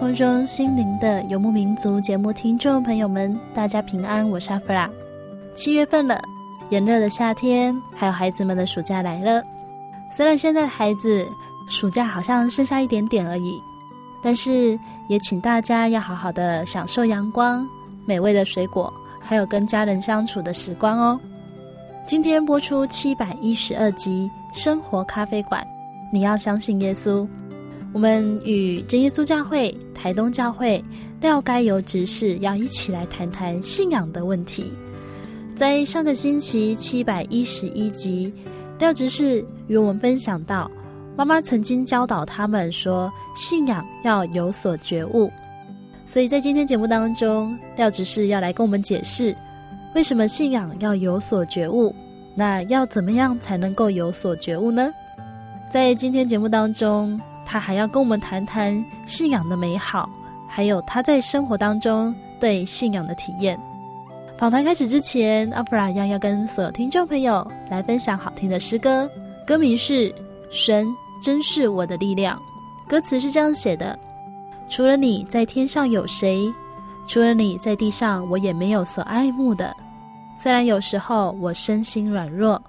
[0.00, 4.88] 空中，心灵的游牧民族节目听众朋友们，大家平安，我是阿弗拉。
[5.54, 6.18] 七月份了，
[6.70, 9.44] 炎热的夏天，还有孩子们的暑假来了。
[10.16, 11.28] 虽然现在的孩子
[11.68, 13.60] 暑假好像剩下一点点而已，
[14.22, 17.68] 但是也请大家要好好的享受阳光、
[18.06, 18.90] 美味的水果，
[19.20, 21.20] 还有跟家人相处的时光哦。
[22.06, 25.60] 今天播出七百一十二集《生活咖啡馆》，
[26.10, 27.28] 你要相信耶稣。
[27.92, 30.82] 我们与真耶稣教会台东教会
[31.20, 34.72] 廖该由执事要一起来谈谈信仰的问题。
[35.56, 38.32] 在上个星期七百一十一集，
[38.78, 40.70] 廖执事与我们分享到，
[41.16, 45.30] 妈妈曾经教导他们说，信仰要有所觉悟。
[46.08, 49.36] 所以在今天节目当中，廖执事要来跟我们解释，
[49.94, 51.94] 为什么信仰要有所觉悟？
[52.36, 54.90] 那要怎么样才能够有所觉悟呢？
[55.72, 57.20] 在今天节目当中。
[57.50, 60.08] 他还要跟我们谈谈信仰的美好，
[60.46, 63.58] 还有他在生活当中对信仰的体验。
[64.38, 69.10] 访谈开始之前，阿弗拉一样要跟所有听众朋友来分享好听的诗歌，
[69.44, 70.12] 歌名是
[70.48, 70.86] 《神
[71.20, 72.40] 真是我的力量》。
[72.88, 73.98] 歌词是这样写的：
[74.68, 76.48] 除了你在天上有谁？
[77.08, 79.76] 除了你在地上，我也没有所爱慕的。
[80.38, 82.62] 虽然有时候我身心软弱，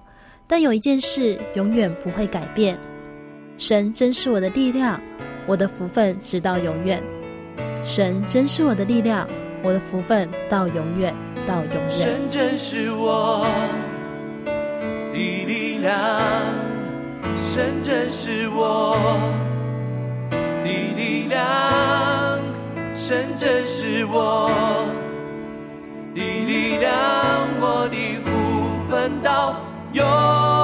[0.48, 2.76] 但有一件事永远不会改变。
[3.62, 5.00] 神真是我的力量，
[5.46, 7.00] 我的福分直到永远。
[7.84, 9.24] 神真是我的力量，
[9.62, 11.14] 我的福分到永远，
[11.46, 11.88] 到永远。
[11.88, 13.46] 神真是我
[15.12, 15.96] 的力量，
[17.36, 18.96] 神真是我
[20.32, 22.40] 的力量，
[22.92, 24.50] 神真是我
[26.12, 26.92] 的力量，
[27.60, 29.54] 我的福分到
[29.92, 30.61] 永。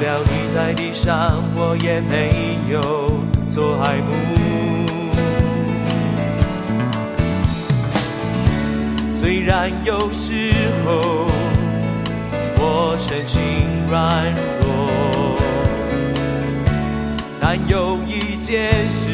[0.00, 2.80] 了你在地上，我也没有
[3.48, 4.10] 做爱慕。
[9.14, 10.52] 虽然有时
[10.84, 11.26] 候
[12.56, 13.40] 我身心
[13.90, 15.36] 软弱，
[17.38, 19.10] 但有一件事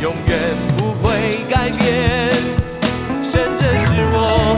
[0.00, 0.38] 永远
[0.76, 1.10] 不会
[1.50, 2.30] 改变。
[3.20, 4.56] 神真是我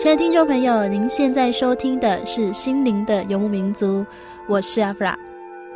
[0.00, 4.00] 亲爱的听众朋友，您现在收听的是《心灵的游牧民族》，
[4.48, 5.14] 我是阿弗拉。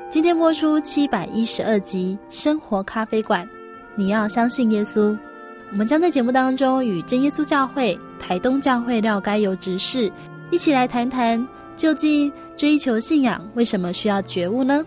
[0.08, 3.44] 今天播出七百一十二集《生活咖啡馆》，
[3.94, 5.14] 你要相信耶稣。
[5.70, 10.10] 我们将在节目当中与真耶稣教会台东教会廖该犹执事
[10.50, 11.46] 一起来谈谈，
[11.76, 14.82] 究竟追求信仰为什么需要觉悟呢？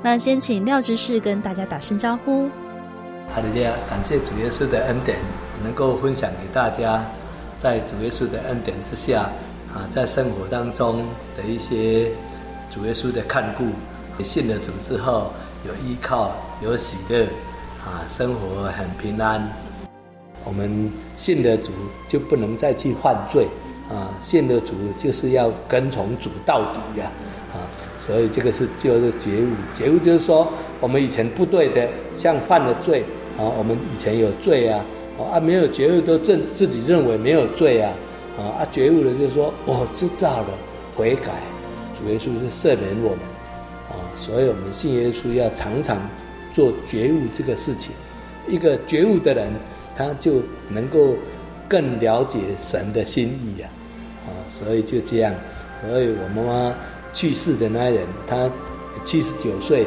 [0.00, 2.48] 那先请廖执事跟大家打声招呼。
[3.34, 5.18] 哈利路亚，感谢主耶稣的恩典，
[5.64, 7.04] 能够分享给大家。
[7.62, 9.28] 在主耶稣的恩典之下，
[9.74, 11.04] 啊，在生活当中
[11.36, 12.08] 的一些
[12.72, 13.64] 主耶稣的看顾，
[14.24, 15.30] 信了主之后
[15.66, 17.24] 有依靠，有喜乐，
[17.84, 19.46] 啊，生活很平安。
[20.42, 21.70] 我们信了主
[22.08, 23.46] 就不能再去犯罪，
[23.90, 27.12] 啊，信了主就是要跟从主到底呀，
[27.52, 27.60] 啊，
[27.98, 29.50] 所以这个是就是觉悟。
[29.74, 31.86] 觉悟就是说，我们以前不对的，
[32.16, 33.04] 像犯了罪，
[33.36, 34.82] 啊，我们以前有罪啊。
[35.24, 37.92] 啊，没有觉悟都正自己认为没有罪啊，
[38.38, 40.48] 啊啊，觉悟了就说我知道了，
[40.96, 41.32] 悔改，
[41.98, 43.18] 主耶稣是赦免我们，
[43.90, 45.98] 啊，所以我们信耶稣要常常
[46.54, 47.92] 做觉悟这个事情。
[48.48, 49.52] 一个觉悟的人，
[49.94, 51.14] 他就能够
[51.68, 53.68] 更了解神的心意呀，
[54.26, 55.34] 啊，所以就这样。
[55.88, 56.74] 所以我妈妈
[57.12, 58.50] 去世的那一人，他
[59.04, 59.86] 七十九岁，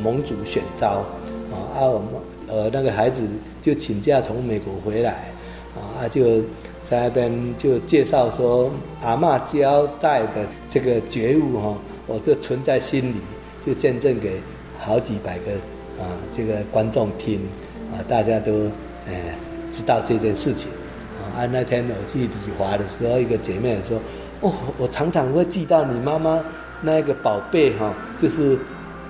[0.00, 1.04] 蒙主选召，
[1.52, 2.08] 啊，啊，我们。
[2.46, 3.26] 呃，那个孩子
[3.64, 5.32] 就请假从美国回来，
[5.74, 6.42] 啊，就
[6.84, 8.70] 在那边就介绍说，
[9.02, 11.74] 阿嬷交代的这个觉悟哈，
[12.06, 13.16] 我就存在心里，
[13.64, 14.38] 就见证给
[14.78, 15.52] 好几百个
[15.98, 17.40] 啊这个观众听，
[17.90, 18.66] 啊，大家都
[19.08, 19.34] 哎
[19.72, 20.70] 知道这件事情，
[21.34, 23.98] 啊，那天我去礼华的时候，一个姐妹说，
[24.42, 26.38] 哦，我常常会记到你妈妈
[26.82, 28.58] 那个宝贝哈，就是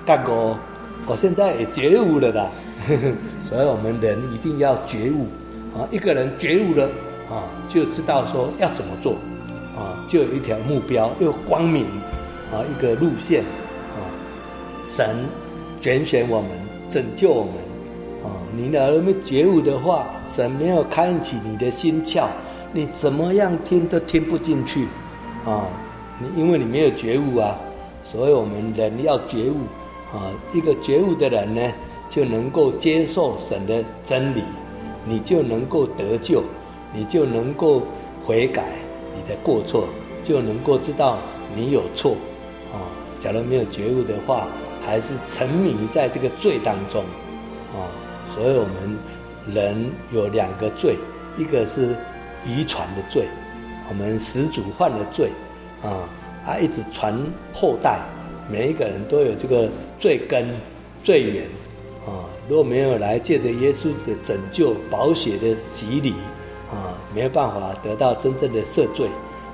[0.05, 0.57] 干哥，
[1.05, 2.49] 我现在也觉悟了的。
[3.43, 5.27] 所以，我们人一定要觉悟
[5.77, 5.87] 啊！
[5.91, 6.85] 一个人觉悟了
[7.29, 9.13] 啊，就知道说要怎么做
[9.75, 11.85] 啊，就有一条目标，又光明
[12.51, 13.99] 啊，一个路线啊。
[14.83, 15.15] 神
[15.81, 16.49] 拣选我们，
[16.87, 17.53] 拯救我们
[18.23, 18.29] 啊！
[18.55, 22.27] 你若没觉悟的话，神没有开启你的心窍，
[22.71, 24.85] 你怎么样听都听不进去
[25.45, 25.65] 啊！
[26.19, 27.57] 你因为你没有觉悟啊，
[28.09, 29.57] 所以我们人要觉悟
[30.15, 30.31] 啊！
[30.53, 31.61] 一个觉悟的人呢，
[32.09, 34.43] 就能够接受神的真理，
[35.05, 36.43] 你就能够得救，
[36.93, 37.81] 你就能够
[38.25, 38.63] 悔改
[39.15, 39.87] 你的过错，
[40.23, 41.17] 就能够知道
[41.55, 42.15] 你有错
[42.71, 42.79] 啊。
[43.19, 44.47] 假如没有觉悟的话，
[44.85, 47.03] 还是沉迷在这个罪当中
[47.73, 47.89] 啊。
[48.33, 48.97] 所以我们
[49.53, 50.95] 人有两个罪，
[51.37, 51.95] 一个是
[52.45, 53.27] 遗传的罪，
[53.89, 55.31] 我们始祖犯了罪
[55.83, 56.07] 啊，
[56.45, 57.17] 啊一直传
[57.53, 57.99] 后代，
[58.49, 59.69] 每一个人都有这个
[59.99, 60.47] 罪根、
[61.03, 61.45] 罪源。
[62.05, 66.11] 啊，如果没有来借着耶稣的拯救、宝血的洗礼，
[66.71, 69.07] 啊，没有办法得到真正的赦罪。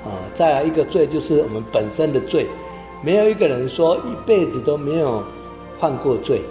[0.03, 2.47] 啊，再来一个罪就是我们本身的罪，
[3.03, 5.23] 没有一个人说一辈子都没有
[5.79, 6.41] 犯过罪，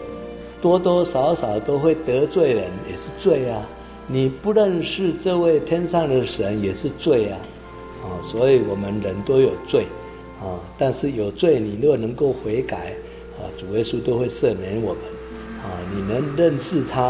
[0.63, 3.67] 多多少少都会得罪人，也是罪啊。
[4.07, 7.39] 你不认识这位天上的神也是罪啊。
[8.03, 9.85] 啊，所以我们人都有罪，
[10.41, 12.95] 啊，但是有罪你若能够悔改，
[13.37, 15.03] 啊，主耶稣都会赦免我们。
[15.63, 17.09] 啊，你能认识他，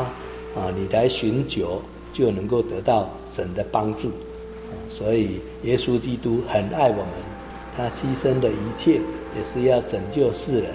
[0.57, 1.80] 啊，你来寻求，
[2.12, 4.09] 就能够得到神的帮助。
[4.09, 7.07] 啊，所以耶稣基督很爱我们，
[7.76, 9.00] 他牺牲的一切
[9.37, 10.73] 也是要拯救世人。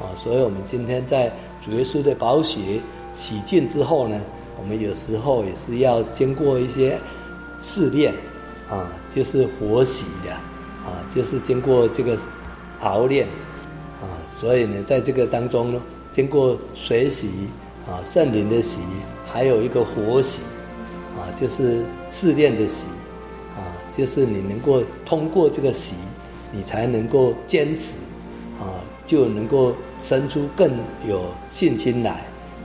[0.00, 1.30] 啊，所以我们今天在
[1.62, 2.80] 主耶稣的宝血
[3.14, 4.18] 洗净之后呢，
[4.58, 6.98] 我们有时候也是要经过一些
[7.60, 8.14] 试炼，
[8.70, 10.32] 啊，就是活洗的，
[10.86, 12.16] 啊，就是经过这个
[12.80, 13.26] 熬炼，
[14.00, 15.82] 啊，所以呢，在这个当中呢。
[16.12, 17.28] 经过水洗
[17.86, 18.80] 啊，圣灵的洗，
[19.24, 20.40] 还有一个活洗
[21.16, 22.86] 啊，就是试炼的洗
[23.56, 23.62] 啊，
[23.96, 25.94] 就是你能够通过这个洗，
[26.50, 27.94] 你才能够坚持
[28.60, 28.74] 啊，
[29.06, 30.70] 就能够生出更
[31.08, 32.10] 有信心来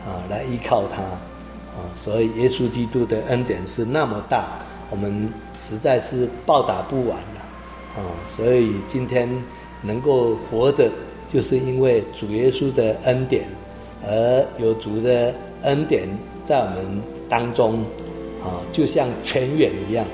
[0.05, 1.85] 啊，来依靠他啊。
[1.95, 4.45] 所以耶稣基督的恩典是那么大，
[4.89, 8.01] 我们实在是报答不完了啊。
[8.35, 9.29] 所以今天
[9.83, 10.89] 能够活着。
[11.27, 13.45] 就是因为主耶稣的恩典，
[14.07, 16.07] 而有主的恩典
[16.45, 17.79] 在我们当中，
[18.43, 20.05] 啊，就像泉源一样，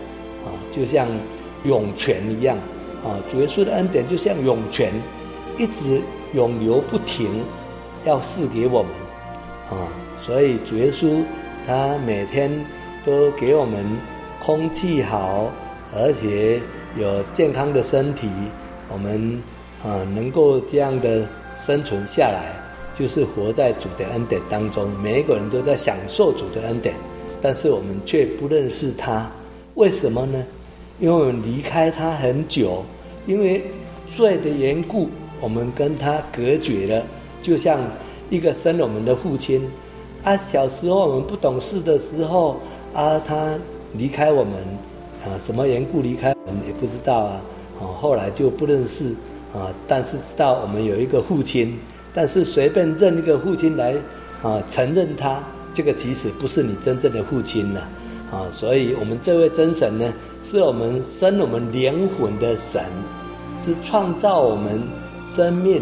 [0.45, 1.07] 啊，就像
[1.63, 2.57] 涌泉一样，
[3.03, 4.91] 啊，主耶稣的恩典就像涌泉，
[5.57, 6.01] 一直
[6.33, 7.29] 涌流不停，
[8.05, 8.91] 要赐给我们，
[9.69, 9.87] 啊，
[10.21, 11.21] 所以主耶稣
[11.67, 12.49] 他每天
[13.05, 13.85] 都给我们
[14.43, 15.51] 空气好，
[15.93, 16.59] 而且
[16.97, 18.29] 有健康的身体，
[18.91, 19.41] 我们
[19.83, 22.53] 啊能够这样的生存下来。
[22.93, 26.93] 就是活在主的恩典当中，每一个人都在享受主的恩典，
[27.41, 29.31] 但是我们却不认识他，
[29.75, 30.43] 为什么呢？
[30.99, 32.83] 因为我们离开他很久，
[33.25, 33.63] 因为
[34.13, 35.09] 罪的缘故，
[35.39, 37.03] 我们跟他隔绝了，
[37.41, 37.79] 就像
[38.29, 39.67] 一个生了我们的父亲，
[40.23, 42.59] 啊，小时候我们不懂事的时候，
[42.93, 43.55] 啊，他
[43.93, 44.53] 离开我们，
[45.23, 47.41] 啊，什么缘故离开我们也不知道啊，
[47.79, 49.15] 啊，后来就不认识，
[49.53, 51.77] 啊，但是知道我们有一个父亲。
[52.13, 53.95] 但是随便认一个父亲来，
[54.43, 55.41] 啊，承认他
[55.73, 57.79] 这个其实不是你真正的父亲了，
[58.29, 62.83] 啊，所以我们这位真神呢，是我们生我们灵魂的神，
[63.57, 64.81] 是创造我们
[65.25, 65.81] 生命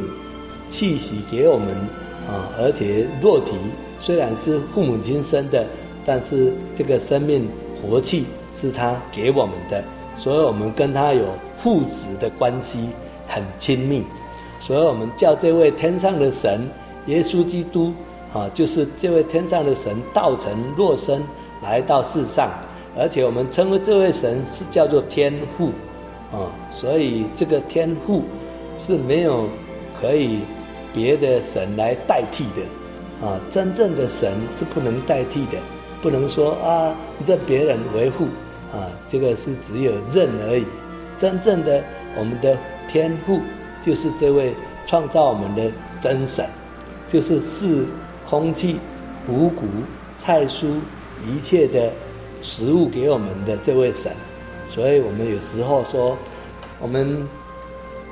[0.69, 1.69] 气息给我们，
[2.27, 3.53] 啊，而且肉体
[3.99, 5.65] 虽然是父母亲生的，
[6.05, 7.47] 但是这个生命
[7.81, 9.83] 活气是他给我们的，
[10.15, 11.25] 所以我们跟他有
[11.57, 12.77] 父子的关系，
[13.29, 14.03] 很亲密。
[14.59, 16.67] 所以我们叫这位天上的神
[17.05, 17.93] 耶稣基督
[18.33, 21.21] 啊，就是这位天上的神道成若身
[21.63, 22.49] 来到世上，
[22.97, 25.69] 而且我们称为这位神是叫做天父
[26.33, 28.23] 啊，所以这个天父
[28.77, 29.47] 是没有
[30.01, 30.39] 可以
[30.93, 33.25] 别的神来代替的。
[33.25, 35.57] 啊，真正的神是不能代替的，
[36.01, 36.95] 不能说啊
[37.25, 38.25] 任别人维护
[38.71, 40.63] 啊，这个是只有认而已，
[41.17, 41.83] 真正的
[42.17, 42.57] 我们的
[42.91, 43.39] 天父。
[43.81, 44.53] 就是这位
[44.85, 46.45] 创造我们的真神，
[47.07, 47.87] 就是赐
[48.29, 48.77] 空气、
[49.29, 49.65] 五谷、
[50.17, 50.67] 菜蔬
[51.25, 51.89] 一切的
[52.41, 54.11] 食物给我们的这位神。
[54.67, 56.17] 所以我们有时候说，
[56.77, 57.25] 我们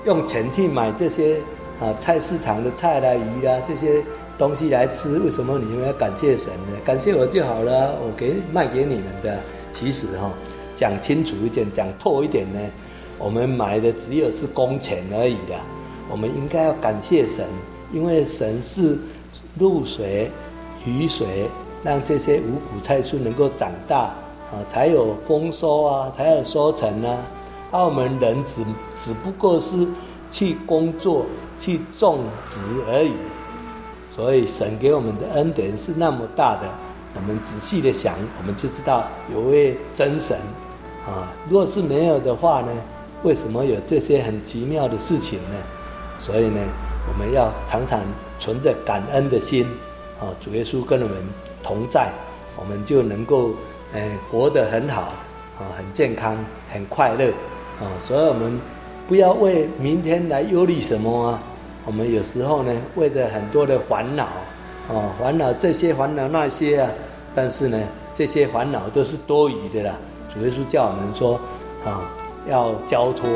[0.05, 1.35] 用钱去买这些
[1.81, 4.01] 啊菜市场的菜啦、鱼啦这些
[4.37, 6.77] 东西来吃，为什么你们要感谢神呢？
[6.85, 9.37] 感谢我就好了，我给卖给你们的。
[9.73, 10.31] 其实哈，
[10.73, 12.59] 讲清楚一点，讲透一点呢。
[13.19, 15.59] 我们买的只有是工钱而已啦，
[16.09, 17.45] 我们应该要感谢神，
[17.91, 18.97] 因为神是
[19.57, 20.29] 露水、
[20.85, 21.49] 雨水，
[21.83, 24.13] 让这些五谷菜蔬能够长大
[24.51, 27.17] 啊，才有丰收啊，才有收成啊。
[27.71, 28.61] 而我们人只
[29.03, 29.87] 只不过是
[30.31, 31.25] 去工作、
[31.59, 33.13] 去种植而已，
[34.15, 36.69] 所以神给我们的恩典是那么大的。
[37.15, 40.37] 我们仔细的想，我们就知道有位真神
[41.07, 41.33] 啊。
[41.49, 42.67] 若是没有的话呢？
[43.23, 45.55] 为什么有这些很奇妙的事情呢？
[46.19, 46.59] 所以呢，
[47.07, 48.01] 我们要常常
[48.39, 49.65] 存着感恩的心，
[50.19, 51.15] 啊，主耶稣跟我们
[51.63, 52.09] 同在，
[52.55, 53.51] 我们就能够，
[53.93, 55.01] 呃，活得很好，
[55.57, 56.37] 啊，很健康，
[56.71, 57.29] 很快乐，
[57.79, 58.59] 啊，所以我们
[59.07, 61.41] 不要为明天来忧虑什么啊。
[61.85, 64.25] 我们有时候呢，为着很多的烦恼，
[64.89, 66.91] 啊，烦恼这些，烦恼那些啊，
[67.33, 67.79] 但是呢，
[68.13, 69.95] 这些烦恼都是多余的啦。
[70.33, 71.39] 主耶稣叫我们说，
[71.85, 72.01] 啊。
[72.49, 73.29] 要交托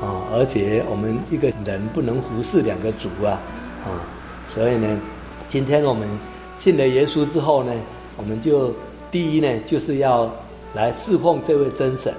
[0.00, 0.22] 啊！
[0.32, 3.40] 而且我们一个人不能服侍两个主啊！
[3.84, 4.06] 啊，
[4.48, 5.00] 所以呢，
[5.48, 6.08] 今天我们
[6.54, 7.72] 信了耶稣之后呢，
[8.16, 8.72] 我们就
[9.10, 10.30] 第一呢，就是要
[10.74, 12.12] 来侍奉这位真神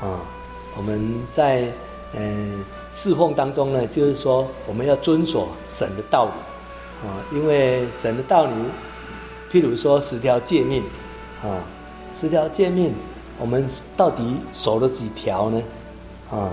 [0.00, 0.20] 啊！
[0.76, 1.64] 我们在
[2.14, 2.64] 嗯。
[2.98, 8.52] 侍奉当中呢，就是说我们要遵守神的道理，啊，因为神的道理，
[9.52, 10.82] 譬如说十条诫命，
[11.42, 11.60] 啊，
[12.18, 12.94] 十条诫命，
[13.38, 15.62] 我们到底守了几条呢？
[16.30, 16.48] 啊，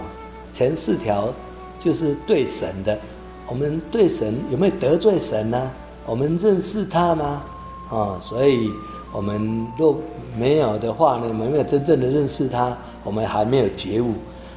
[0.52, 1.34] 前四条
[1.80, 3.00] 就是对神的，
[3.48, 5.72] 我们对神有没有得罪神呢？
[6.06, 7.42] 我们认识他吗？
[7.90, 8.70] 啊，所以
[9.14, 9.98] 我们若
[10.38, 14.14] 没有的话呢，没有真正的认识他，我们还没有觉悟。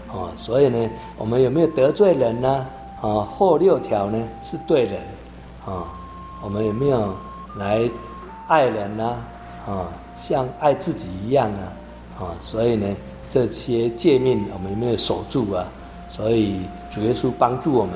[0.09, 2.67] 啊，所以呢，我们有没有得罪人呢？
[3.01, 5.01] 啊，后六条呢是对人，
[5.67, 5.85] 啊，
[6.43, 7.15] 我们有没有
[7.57, 7.89] 来
[8.47, 9.17] 爱人呢？
[9.67, 9.85] 啊，
[10.17, 12.87] 像爱自己一样啊，啊，所以呢，
[13.29, 15.67] 这些诫命我们有没有守住啊？
[16.09, 16.63] 所以
[16.95, 17.95] 主耶稣帮助我们，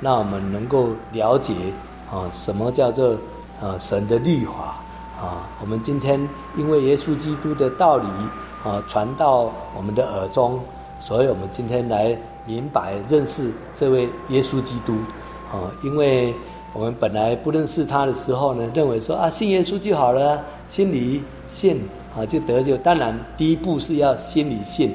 [0.00, 1.54] 让我们能够了解
[2.12, 3.14] 啊，什么叫做
[3.60, 4.76] 啊神的律法
[5.20, 5.48] 啊？
[5.60, 6.20] 我们今天
[6.56, 8.06] 因为耶稣基督的道理
[8.62, 10.60] 啊传到我们的耳中。
[11.00, 14.94] 所以我们今天来明白认识这位耶稣基督，
[15.52, 16.34] 啊，因为
[16.72, 21.80] 我们本来不认识他的时候呢，认为说啊信耶稣就好了，心里信
[22.16, 22.76] 啊，就得救。
[22.76, 24.94] 当然，第一步是要心里信，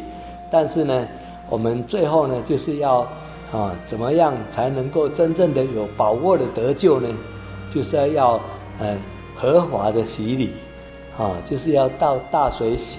[0.49, 1.07] 但是呢，
[1.49, 2.99] 我们最后呢，就是要
[3.51, 7.07] 啊，怎么样才能够真正的有把握的得救呢？
[7.73, 8.41] 就是要要
[8.79, 8.97] 呃
[9.35, 10.51] 合法的洗礼，
[11.17, 12.97] 啊，就是要到大水洗，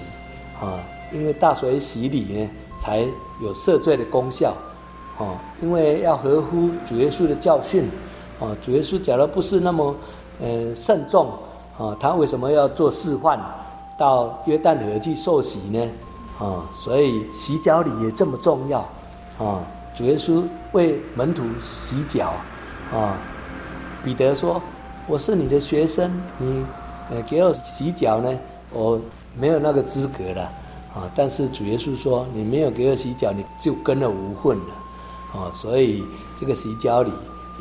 [0.59, 0.79] 啊，
[1.13, 2.49] 因为大水洗礼呢，
[2.83, 2.99] 才
[3.39, 4.53] 有赦罪的功效，
[5.17, 7.89] 哦，因为要合乎主耶稣的教训，
[8.39, 9.95] 哦，主耶稣假如不是那么
[10.41, 11.31] 呃慎重，
[11.77, 13.39] 啊，他为什么要做示范？
[13.97, 15.89] 到约旦河去受洗呢，
[16.39, 18.79] 啊，所以洗脚礼也这么重要，
[19.39, 19.63] 啊，
[19.95, 22.33] 主耶稣为门徒洗脚，
[22.91, 23.15] 啊，
[24.03, 24.61] 彼得说
[25.07, 26.65] ：“我是你的学生，你
[27.11, 28.29] 呃给我洗脚呢，
[28.73, 28.99] 我
[29.39, 30.51] 没有那个资格了，
[30.95, 36.03] 啊，但是主耶稣说，你没有给我洗脚，你就跟了无份了，啊，所以
[36.39, 37.11] 这个洗脚礼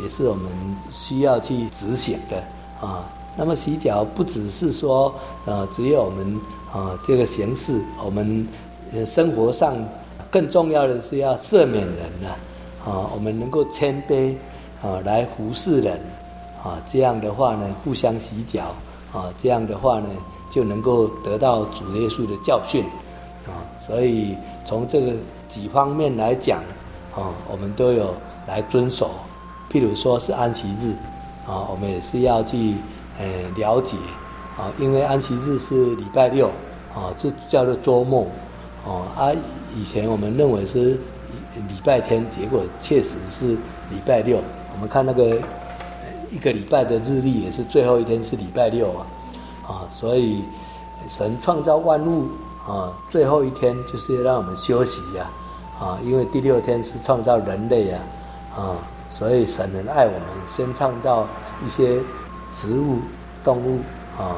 [0.02, 0.44] 也是我们
[0.90, 5.14] 需要去执行的，啊。”那么洗脚不只是说，
[5.46, 6.38] 呃，只有我们
[6.70, 8.46] 啊这个形式，我们
[9.06, 9.74] 生活上
[10.30, 12.28] 更重要的是要赦免人呐，
[12.84, 14.34] 啊，我们能够谦卑
[14.82, 15.98] 啊来服侍人，
[16.62, 18.74] 啊，这样的话呢，互相洗脚，
[19.14, 20.10] 啊，这样的话呢，
[20.50, 22.84] 就能够得到主耶稣的教训，
[23.46, 25.12] 啊，所以从这个
[25.48, 26.60] 几方面来讲，
[27.14, 28.14] 啊，我们都有
[28.46, 29.10] 来遵守，
[29.70, 30.92] 譬如说是安息日，
[31.46, 32.74] 啊，我们也是要去。
[33.18, 33.94] 呃，了解，
[34.56, 36.46] 啊，因为安息日是礼拜六，
[36.94, 38.26] 啊，这叫做周末，
[38.86, 39.30] 哦，啊，
[39.76, 40.98] 以前我们认为是
[41.68, 43.48] 礼拜天，结果确实是
[43.90, 44.38] 礼拜六。
[44.74, 45.36] 我们看那个
[46.30, 49.06] 一个礼拜的日历，也是最后一天是礼拜六啊，
[49.68, 50.42] 啊，所以
[51.06, 52.28] 神创造万物，
[52.66, 55.30] 啊，最后一天就是让我们休息呀，
[55.80, 57.98] 啊，因为第六天是创造人类呀，
[58.56, 58.76] 啊，
[59.10, 61.26] 所以神很爱我们，先创造
[61.66, 62.00] 一些。
[62.54, 62.98] 植物、
[63.42, 63.80] 动物
[64.18, 64.36] 啊，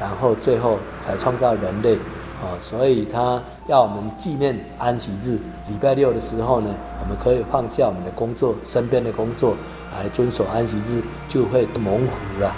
[0.00, 1.94] 然后最后才创造人类
[2.42, 5.38] 啊，所以他要我们纪念安息日，
[5.68, 9.54] 礼拜六的时候呢，我们可以放下我们的工作、身边的工作，
[9.96, 12.48] 来遵守安息日，就会蒙福了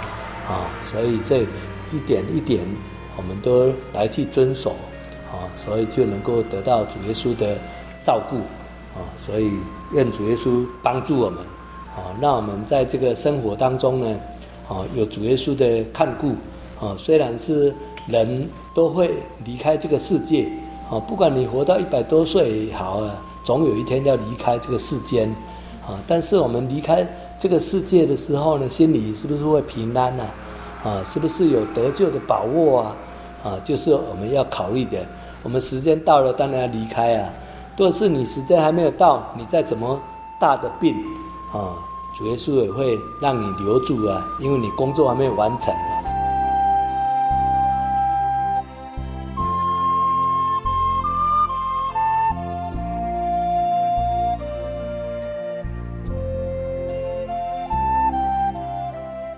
[0.49, 0.65] 啊。
[0.85, 1.41] 所以这
[1.93, 2.65] 一点一点，
[3.15, 4.75] 我们都来去遵守
[5.31, 7.55] 啊，所以就能够得到主耶稣的
[8.01, 8.37] 照顾
[8.97, 9.03] 啊。
[9.17, 9.51] 所以
[9.93, 11.39] 愿主耶稣帮助我们
[11.95, 14.17] 啊，让我们在这个生活当中呢。
[14.67, 16.29] 啊，有主耶稣的看顾，
[16.83, 17.71] 啊，虽然是
[18.07, 19.11] 人都会
[19.45, 20.49] 离开这个世界，
[20.89, 25.29] 啊，不管你活到一百多岁也好啊，总有一天要离开这个世间，
[25.87, 27.07] 啊，但是我们离开
[27.39, 30.25] 这个世界的时候呢，心里是不是会平安呢？
[30.83, 32.95] 啊，是不是有得救的把握啊？
[33.45, 34.97] 啊，就是我们要考虑的。
[35.43, 37.29] 我们时间到了，当然要离开啊。
[37.77, 40.01] 若是你时间还没有到，你再怎么
[40.39, 40.95] 大的病，
[41.53, 41.77] 啊。
[42.17, 46.01] 主耶稣也会让你留住啊，因为你工作还没有完成啊。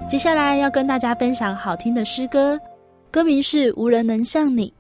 [0.08, 2.60] 接下来要跟大家分享好听的诗歌，
[3.18, 4.72] 歌名是《无人能像你》，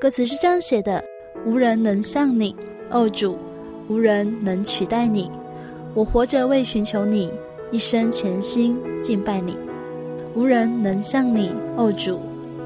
[0.00, 1.04] 歌词是这样写的：
[1.44, 2.56] 无人能像你，
[2.88, 3.36] 哦主，
[3.86, 5.30] 无人能取代你。
[5.92, 7.30] 我活着为寻求你，
[7.70, 9.58] 一生全心敬拜你。
[10.34, 12.18] 无人能像你，哦主，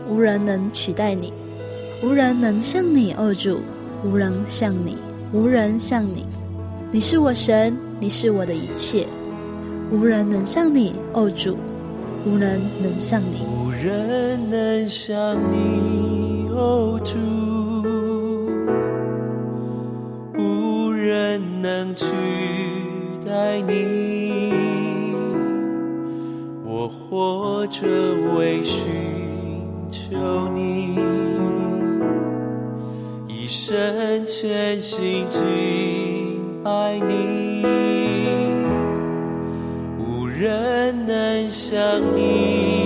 [0.08, 1.32] 无人能取代你。
[2.04, 3.58] 无人能像你，哦主，
[4.04, 4.96] 无人像你，
[5.32, 6.24] 无人像你。
[6.92, 9.04] 你是我神，你是我的一切。
[9.90, 11.56] 无人能像你，哦主，
[12.26, 13.46] 无人能像你。
[13.46, 17.16] 无人能像你，哦主，
[20.36, 22.06] 无人能取。
[23.24, 24.52] 代你，
[26.64, 27.86] 我活着
[28.36, 28.84] 为寻
[29.90, 30.96] 求你，
[33.28, 37.64] 一生全心敬拜你，
[39.98, 42.86] 无人能想你，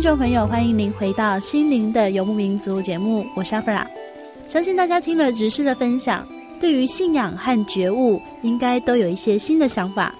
[0.00, 3.86] 听众朋友，欢迎您回到《心灵的游牧民族》节目，我是阿弗拉。
[4.48, 6.26] 相信大家听了执事的分享，
[6.58, 10.14] 对于信仰和觉悟，应该都有一些新的想法。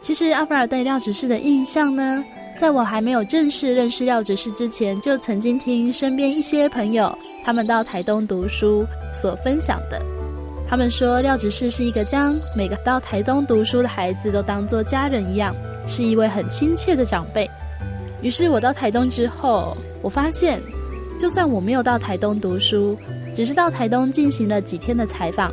[0.00, 2.24] 其实，阿弗拉对廖执事的印象呢，
[2.58, 10.02] 在我还没有正式认识廖执事之前，就曾经听身边一些朋友他们到台东读书所分享的。
[10.68, 15.54] 他们说，廖执事是一个将每个到台东读书的孩子都当作家人一样，
[15.86, 17.48] 是一位很亲切的长辈。
[18.22, 20.62] 于是我到台东之后，我发现，
[21.18, 22.96] 就算我没有到台东读书，
[23.34, 25.52] 只是到台东进行了几天的采访，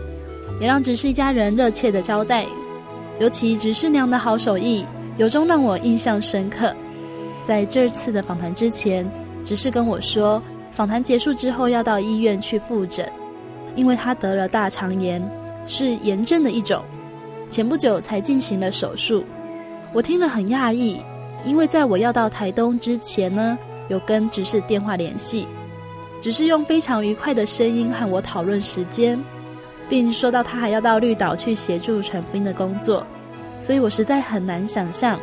[0.62, 2.46] 也让执事一家人热切的招待。
[3.20, 4.86] 尤其执事娘的好手艺，
[5.18, 6.74] 由衷让我印象深刻。
[7.44, 9.10] 在这次的访谈之前，
[9.44, 13.12] 执事跟我说，访谈结束之后要到医院去复诊，
[13.76, 15.22] 因为他得了大肠炎，
[15.66, 16.84] 是炎症的一种。
[17.50, 19.26] 前不久才进行了手术。
[19.92, 21.02] 我听了很讶异，
[21.46, 25.48] 因为在我要到台东之前呢，有跟执事电话联系，
[26.22, 29.20] 只是用非常愉快的声音和我讨论时间，
[29.88, 33.06] 并说到他还要到绿岛去协助传福音的工作，
[33.60, 35.20] 所以我实在很难想象，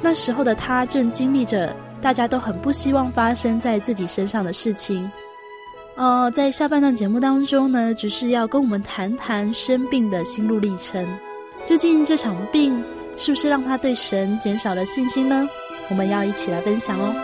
[0.00, 5.10] 那时候的他正经历着大家都很不希望发生在自己身上的事情。
[5.94, 11.06] 哦，在下半段节目当中呢，只是要跟我们谈谈生病的心路历程。
[11.64, 12.82] 究竟这场病
[13.16, 15.48] 是不是让他对神减少了信心呢？
[15.88, 17.14] 我们要一起来分享哦。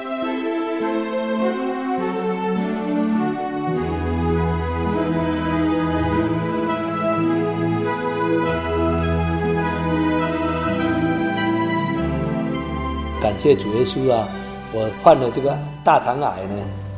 [13.20, 14.28] 感谢主耶稣啊！
[14.72, 16.54] 我患了这个大肠癌呢。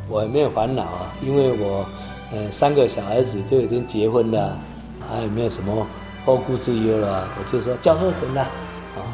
[0.09, 1.85] 我也没有烦恼啊，因为我，
[2.33, 4.57] 呃，三个小孩子都已经结婚了，
[5.09, 5.87] 还有没有什么
[6.25, 7.27] 后顾之忧了？
[7.39, 8.45] 我就说叫贺神了，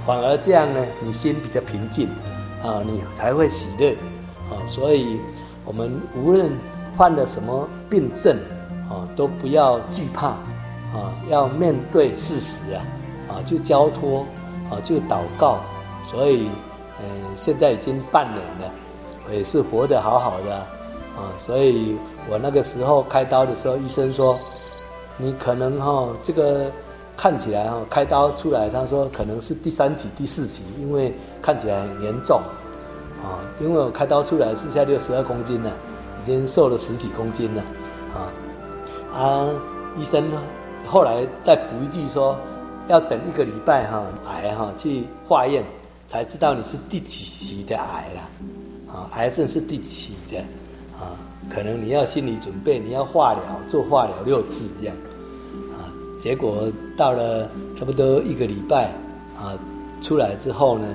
[0.07, 2.07] 反而这样呢，你心比较平静，
[2.63, 3.91] 啊，你才会喜乐，
[4.49, 5.19] 啊，所以
[5.65, 6.49] 我们无论
[6.95, 8.37] 患了什么病症，
[8.89, 12.81] 啊，都不要惧怕，啊，要面对事实啊，
[13.27, 14.25] 啊，就交托，
[14.71, 15.59] 啊，就祷告，
[16.09, 16.47] 所以，
[17.01, 18.73] 嗯，现在已经半年了，
[19.27, 20.55] 我也是活得好好的。
[21.17, 21.97] 啊，所以
[22.29, 24.39] 我那个时候开刀的时候，医生说，
[25.17, 26.71] 你可能哈这个
[27.17, 32.39] 看起来哈开刀出来，他说可能是第三级、第四级，因为看起来很严重，
[33.23, 35.71] 啊，因为我开刀出来是下六十二公斤了，
[36.23, 37.63] 已经瘦了十几公斤了，
[38.13, 39.49] 啊，啊，
[39.97, 40.39] 医生呢
[40.87, 42.37] 后来再补一句说，
[42.87, 45.65] 要等一个礼拜哈癌哈去化验，
[46.07, 50.37] 才知道你是第几期的癌了，啊，癌症是第几的。
[50.99, 51.13] 啊，
[51.47, 54.95] 可能你要心理准备，你要化疗，做化疗六次这样，
[56.27, 58.91] 结果到了差不多一个礼拜，
[59.39, 59.57] 啊，
[60.03, 60.85] 出来之后呢，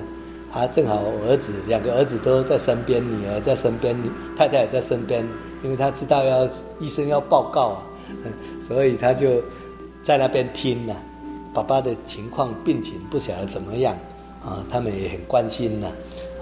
[0.51, 3.97] 他正好儿子两个儿子都在身边，女儿在身边，
[4.37, 5.27] 太太也在身边，
[5.63, 6.47] 因为他知道要
[6.79, 7.81] 医生要报告啊，
[8.63, 9.41] 所以他就
[10.03, 10.95] 在那边听了，
[11.51, 13.97] 爸爸的情况病情不晓得怎么样，
[14.45, 15.87] 啊，他们也很关心呐，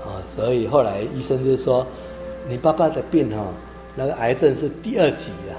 [0.03, 1.87] 啊，所以后来医生就说。
[2.49, 3.45] 你爸爸的病哈，
[3.95, 5.53] 那个癌症是第二级啊，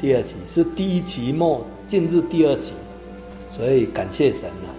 [0.00, 2.72] 第二期是第一期末进入第二期，
[3.50, 4.70] 所以感谢神啊，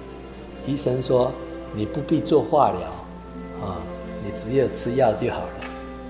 [0.66, 1.32] 医生说
[1.74, 2.82] 你不必做化疗，
[3.62, 3.82] 啊，
[4.24, 5.54] 你只有吃药就好了，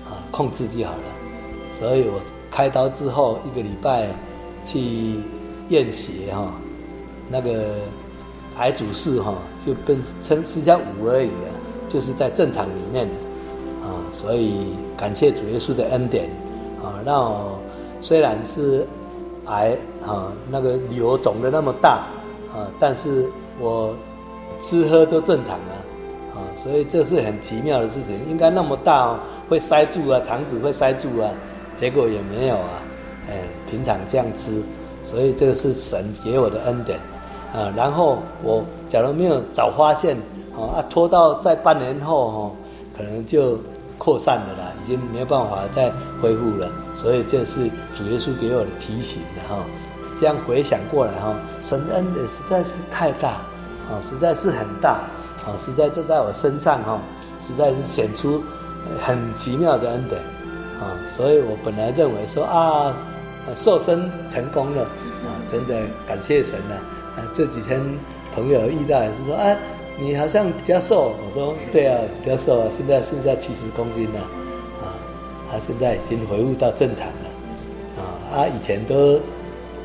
[0.08, 1.02] 啊，控制就好了。
[1.78, 2.20] 所以我
[2.50, 4.08] 开刀之后一个礼拜
[4.64, 5.16] 去
[5.70, 6.52] 验血哈，
[7.28, 7.74] 那个
[8.58, 9.34] 癌主数哈
[9.66, 11.50] 就变成剩下五而已啊，
[11.88, 13.08] 就是在正常里面。
[13.82, 16.30] 啊，所以感谢主耶稣的恩典，
[16.80, 17.58] 啊，让我
[18.02, 18.86] 虽然是
[19.50, 22.06] 癌，啊，那个瘤肿得那么大，
[22.54, 23.28] 啊，但是
[23.60, 23.94] 我
[24.60, 25.74] 吃喝都正常啊，
[26.34, 28.18] 啊，所以这是很奇妙的事情。
[28.28, 31.30] 应该那么大哦，会塞住啊，肠子会塞住啊，
[31.76, 32.82] 结果也没有啊，
[33.28, 33.34] 哎，
[33.70, 34.62] 平常这样吃，
[35.04, 36.98] 所以这个是神给我的恩典，
[37.52, 40.16] 啊，然后我假如没有早发现，
[40.56, 42.50] 啊，拖到在半年后，哈。
[42.96, 43.56] 可能就
[44.00, 49.62] 扩散的啦，已经没有办法再恢复了，所以这是主耶稣给我的提醒的哈。
[50.18, 53.32] 这样回想过来哈，神恩的实在是太大，
[53.90, 55.02] 啊，实在是很大，
[55.44, 56.98] 啊，实在就在我身上哈，
[57.38, 58.42] 实在是显出
[59.04, 60.18] 很奇妙的恩典，
[60.80, 62.94] 啊，所以我本来认为说啊，
[63.54, 66.76] 瘦身成功了，啊，真的感谢神了，
[67.16, 67.82] 啊，这几天
[68.34, 69.54] 朋友遇到也是说啊。
[70.02, 74.20] 你好像比较瘦，我说对啊，比较瘦啊，现在剩下七十公斤了，
[74.80, 74.96] 啊，
[75.52, 78.02] 他现在已经恢复到正常了，啊，
[78.34, 79.20] 他以前都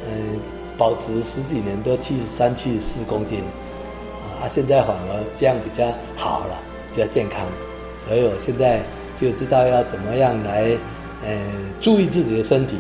[0.08, 0.40] 嗯
[0.78, 6.56] 保持十几年都七十三、七十四公斤，啊，他现在反而这样比较好了，
[6.96, 7.42] 比较健康，
[8.00, 8.80] 所以我现在
[9.20, 10.78] 就知道要怎么样来
[11.28, 11.38] 嗯
[11.82, 12.78] 注意自己的身体，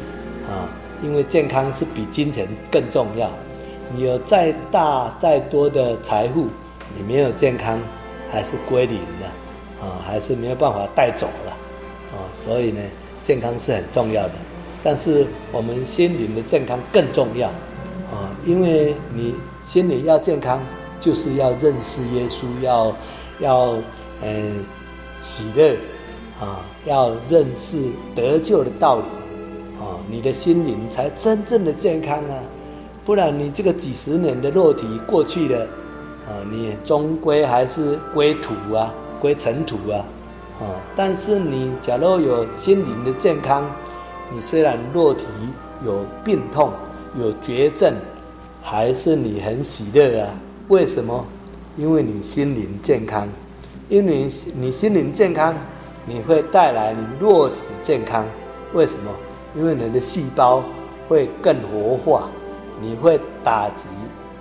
[0.48, 0.72] 啊，
[1.04, 3.30] 因为健康是比金钱更重要，
[3.94, 6.48] 你有再大再多的财富。
[6.94, 7.80] 你没有健康，
[8.32, 11.52] 还是归零的，啊，还是没有办法带走了，
[12.14, 12.82] 啊，所以呢，
[13.24, 14.34] 健康是很重要的，
[14.84, 17.48] 但是我们心灵的健康更重要，
[18.12, 20.62] 啊，因为你心里要健康，
[21.00, 22.96] 就是要认识耶稣，要
[23.40, 23.78] 要
[24.22, 24.64] 嗯
[25.22, 25.76] 喜乐，
[26.40, 27.78] 啊，要认识
[28.14, 29.04] 得救的道理，
[29.84, 32.40] 啊，你的心灵才真正的健康啊，
[33.06, 35.68] 不然你这个几十年的肉体过去了。
[36.28, 40.04] 啊，你终归还是归土啊，归尘土啊，
[40.60, 40.66] 啊！
[40.96, 43.64] 但是你假如有心灵的健康，
[44.32, 45.24] 你虽然肉体
[45.86, 46.72] 有病痛、
[47.20, 47.94] 有绝症，
[48.64, 50.30] 还是你很喜乐啊，
[50.70, 51.24] 为什么？
[51.78, 53.28] 因为你心灵健康，
[53.90, 55.54] 因为你心灵健康，
[56.06, 58.26] 你会带来你肉体健康。
[58.74, 59.12] 为什么？
[59.56, 60.64] 因为你的细胞
[61.08, 62.30] 会更活化，
[62.82, 63.84] 你会打击、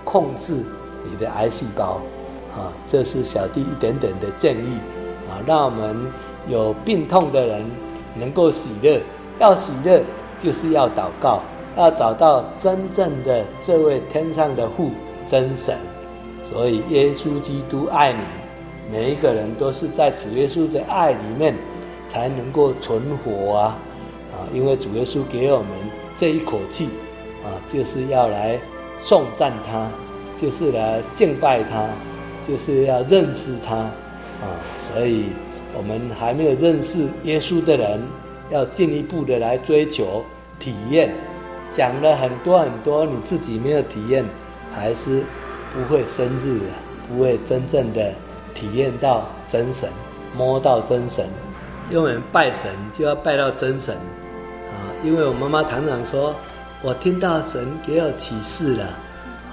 [0.03, 0.55] 控制
[1.09, 2.01] 你的癌细胞。
[2.55, 4.77] 啊，这是小弟一点点的建议
[5.29, 5.93] 啊，让我们
[6.47, 7.65] 有病痛的人
[8.17, 9.01] 能够喜乐。
[9.39, 10.01] 要喜乐，
[10.39, 11.41] 就是要祷告，
[11.75, 14.91] 要找到真正的这位天上的父
[15.27, 15.77] 真神。
[16.41, 18.19] 所以，耶稣基督爱你，
[18.89, 21.53] 每一个人都是在主耶稣的爱里面
[22.07, 23.77] 才能够存活啊！
[24.31, 25.67] 啊，因为主耶稣给我们
[26.15, 26.87] 这一口气
[27.43, 28.57] 啊，就是要来
[29.01, 29.89] 颂赞他，
[30.41, 31.87] 就是来敬拜他，
[32.47, 34.55] 就是要认识他啊！
[34.93, 35.27] 所以，
[35.77, 38.01] 我们还没有认识耶稣的人，
[38.49, 40.23] 要进一步的来追求
[40.59, 41.13] 体验。
[41.71, 44.25] 讲了很多很多，你自己没有体验，
[44.73, 45.23] 还是。
[45.75, 46.65] 不会深入的，
[47.05, 48.13] 不会真正的
[48.53, 49.89] 体验到真神，
[50.33, 51.25] 摸到真神。
[51.89, 54.87] 因为我们拜神就要拜到真神啊！
[55.03, 56.33] 因为我妈妈常常说，
[56.81, 58.85] 我听到神给我启示了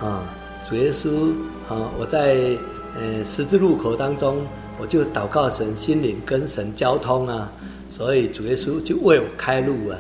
[0.00, 0.22] 啊，
[0.68, 1.30] 主耶稣
[1.68, 2.56] 啊，我在
[2.94, 4.38] 呃十字路口当中，
[4.78, 7.50] 我就祷告神，心灵跟神交通啊，
[7.90, 9.98] 所以主耶稣就为我开路啊，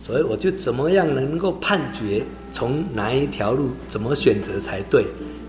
[0.00, 2.22] 所以我就怎么样能够判决
[2.52, 5.04] 从哪一条路怎么选择才对。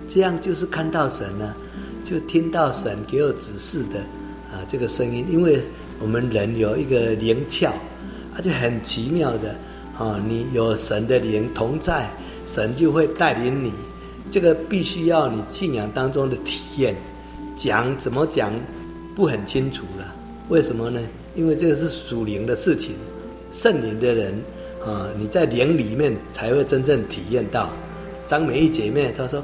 [0.09, 1.55] 这样就是看到神了，
[2.03, 3.99] 就听到神给我指示的
[4.51, 5.61] 啊这个声音，因为
[6.01, 9.55] 我们人有一个灵窍，啊就很奇妙的
[9.97, 12.09] 啊，你有神的灵同在，
[12.45, 13.71] 神就会带领你。
[14.31, 16.95] 这个必须要你信仰当中的体验，
[17.55, 18.51] 讲怎么讲
[19.15, 20.13] 不很清楚了。
[20.49, 20.99] 为什么呢？
[21.35, 22.95] 因为这个是属灵的事情，
[23.51, 24.33] 圣灵的人
[24.85, 27.69] 啊，你在灵里面才会真正体验到。
[28.27, 29.43] 张美玉姐妹她说。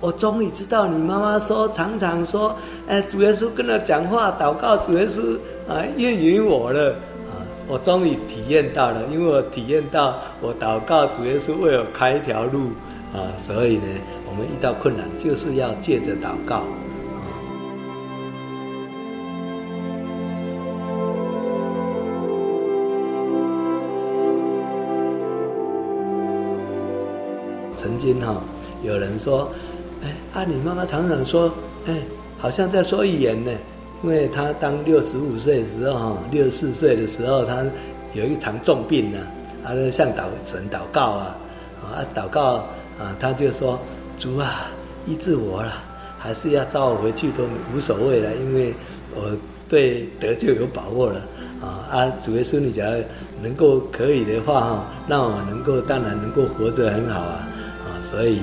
[0.00, 2.54] 我终于知道你妈妈说常常说，
[2.86, 6.90] 哎，主耶稣跟他讲话祷告，主耶稣啊应允我了
[7.30, 7.40] 啊！
[7.66, 12.72] 我终于体验到了，因为我体验到我祷告，主耶稣为我开一条路
[13.14, 13.30] 啊！
[13.38, 13.84] 所以呢，
[14.26, 16.64] 我们遇到困难就是要借着祷告。
[27.76, 28.42] 曾经哈，
[28.82, 29.48] 有人说。
[30.02, 31.50] 哎，啊，你妈妈常常说，
[31.86, 31.96] 哎，
[32.36, 33.50] 好像在说预言呢。
[34.02, 37.64] 因为她当六十五岁的时候，哈，六十四岁的时候，她
[38.12, 39.18] 有一场重病呢，
[39.64, 41.36] 她就向祷神祷告啊，
[41.82, 42.66] 啊，祷告
[42.98, 43.80] 啊，他就说，
[44.18, 44.66] 主啊，
[45.06, 45.72] 医治我了，
[46.18, 48.74] 还是要召我回去都无所谓了，因为
[49.14, 49.36] 我
[49.68, 51.20] 对得救有把握了，
[51.60, 52.90] 啊，啊，主耶稣，你只要
[53.42, 57.46] 能够可以的话，哈，让我能够，当然能够活着很好啊，
[57.86, 58.40] 啊，所以。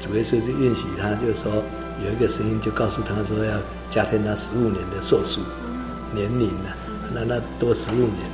[0.00, 1.62] 主耶稣就允许他，就说
[2.04, 3.56] 有一个声音就告诉他说要
[3.88, 5.40] 加添他十五年的寿数
[6.12, 6.70] 年龄呢，
[7.14, 8.26] 让他多十五年，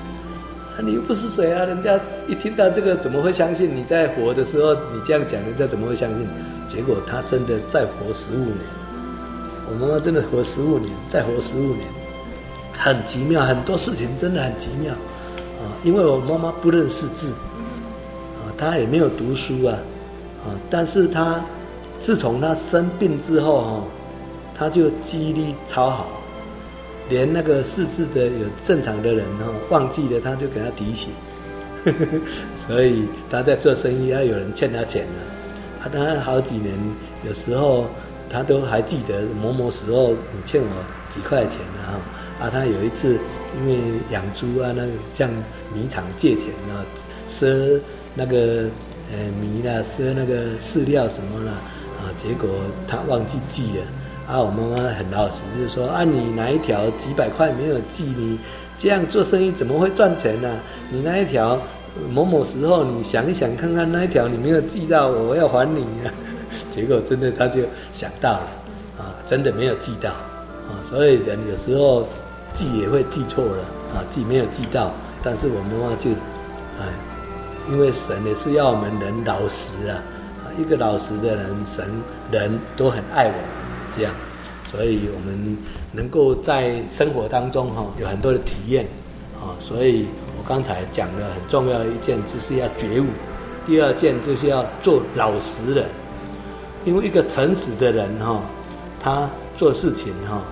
[0.80, 1.64] 你又不是谁啊？
[1.64, 3.76] 人家一听到这个怎么会相信？
[3.76, 6.26] 你在活的时候你这样讲，人家怎么会相信？
[6.68, 8.56] 结果他真的再活十五年，
[9.68, 11.86] 我妈妈真的活十五年，再活十五年，
[12.72, 15.68] 很奇妙，很多事情真的很奇妙啊！
[15.84, 17.32] 因为我妈妈不认识字
[18.40, 19.76] 啊，她也没有读书啊。
[20.44, 20.50] 啊！
[20.68, 21.40] 但是她
[22.00, 23.84] 自从她生病之后哈，
[24.58, 26.21] 她就记忆力超好，
[27.12, 31.10] 连那个识字的有正常的人哈，忘记了他就给他提醒，
[32.66, 36.74] 所以他在做生意，要有人欠他钱了，啊，他好几年，
[37.28, 37.86] 有时候
[38.30, 40.66] 他都还记得某某时候你欠我
[41.10, 42.00] 几块钱啊，
[42.40, 43.18] 啊，他有一次
[43.60, 43.76] 因为
[44.10, 45.28] 养猪啊，那个向
[45.74, 46.80] 米厂借钱啊，
[47.28, 47.78] 赊
[48.14, 48.64] 那个。
[49.14, 51.52] 呃，米啦，赊那个饲料什么啦，
[52.00, 52.48] 啊，结果
[52.88, 53.84] 他忘记记了，
[54.28, 58.38] 啊，我妈妈很老实，就是说，啊，你哪一条几百块没有记，你
[58.78, 60.48] 这样做生意怎么会赚钱呢？
[60.90, 61.58] 你那一条
[62.12, 66.12] 某某时候，你想一想看看，那一条你没有记到，我要还你啊。
[66.70, 67.62] 结果真的他就
[67.92, 68.48] 想到了，
[68.98, 72.06] 啊，真的没有记到，啊，所以人有时候
[72.54, 73.62] 记也会记错了，
[73.94, 74.92] 啊，记没有记到，
[75.22, 76.10] 但是我妈妈就，
[76.80, 76.86] 哎。
[77.70, 79.96] 因为神也是要我们人老实啊，
[80.58, 81.88] 一个老实的人，神
[82.32, 83.38] 人都很爱我们，
[83.96, 84.12] 这样，
[84.70, 85.56] 所以我们
[85.92, 88.86] 能够在生活当中哈有很多的体验
[89.36, 90.06] 啊，所以
[90.38, 93.06] 我刚才讲了很重要的一件就是要觉悟，
[93.66, 95.86] 第二件就是要做老实人，
[96.84, 98.40] 因为一个诚实的人哈，
[99.02, 100.42] 他做事情哈，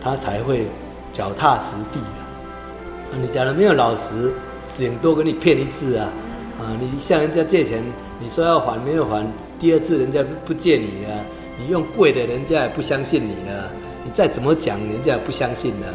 [0.00, 0.66] 他才会
[1.12, 2.00] 脚踏实地
[3.10, 4.32] 的，你假如没有老实，
[4.78, 6.08] 顶多给你骗一次啊。
[6.56, 7.82] 啊，你向人家借钱，
[8.20, 9.26] 你说要还没有还，
[9.58, 11.10] 第二次人家不借你啊，
[11.58, 13.70] 你用贵的，人家也不相信你了。
[14.04, 15.86] 你再怎么讲，人家也不相信了。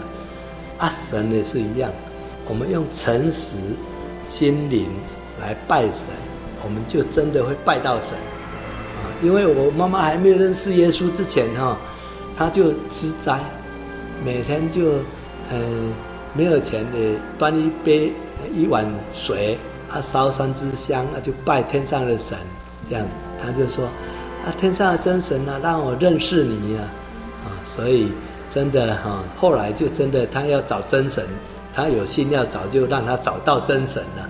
[0.77, 1.91] 啊，神也是一样，
[2.47, 3.57] 我们用诚实
[4.27, 4.87] 心灵
[5.41, 6.07] 来拜神，
[6.63, 8.17] 我们就真的会拜到神。
[8.17, 11.77] 啊，因为我妈妈还没有认识耶稣之前，哈，
[12.37, 13.39] 她就吃斋，
[14.23, 14.93] 每天就
[15.51, 15.93] 嗯
[16.33, 18.13] 没有钱的端一杯
[18.55, 19.57] 一碗水，
[19.89, 22.37] 啊烧三支香，啊就拜天上的神，
[22.89, 23.05] 这样，
[23.43, 23.87] 她就说。
[24.51, 26.81] 天上的真神啊，让我认识你呀！
[27.45, 28.11] 啊，所以
[28.49, 31.25] 真的哈，后来就真的他要找真神，
[31.73, 34.23] 他有心要找，就让他找到真神了。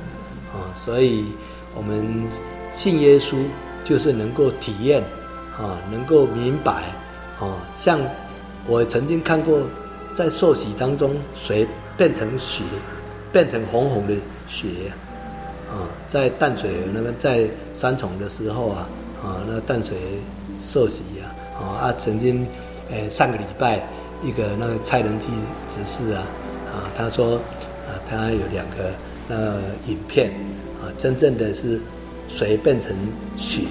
[0.53, 1.25] 啊，所以
[1.75, 2.23] 我们
[2.73, 3.35] 信耶稣，
[3.83, 5.01] 就是能够体验，
[5.57, 6.83] 啊，能够明白，
[7.39, 7.99] 啊，像
[8.67, 9.61] 我曾经看过，
[10.15, 11.67] 在受洗当中，水
[11.97, 12.63] 变成血，
[13.31, 14.13] 变成红红的
[14.47, 14.67] 血，
[15.69, 18.87] 啊，在淡水那边，在三重的时候啊。
[19.23, 19.97] 啊，那淡水
[20.65, 22.47] 受洗呀，啊啊，曾经，
[22.89, 23.85] 诶、上个礼拜
[24.23, 25.27] 一个那个蔡仁基
[25.69, 26.23] 执事啊，
[26.71, 28.91] 啊，他说，啊，他有两个
[29.27, 30.31] 那个影片，
[30.81, 31.81] 啊，真正的是
[32.29, 32.95] 水变成
[33.37, 33.63] 血，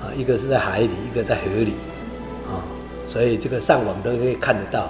[0.00, 1.72] 啊，一个是在海里，一个在河里，
[2.48, 2.64] 啊，
[3.06, 4.84] 所以这个上网都可以看得到，